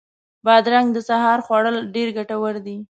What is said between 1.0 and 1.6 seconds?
سهار